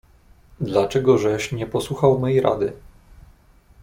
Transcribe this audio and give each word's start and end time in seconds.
"Dla 0.61 0.87
czegożeś 0.87 1.51
nie 1.51 1.67
posłuchał 1.67 2.19
mej 2.19 2.41
rady." 2.41 2.73